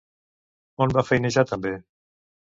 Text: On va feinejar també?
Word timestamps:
On 0.85 0.95
va 0.97 1.03
feinejar 1.09 1.43
també? 1.51 1.75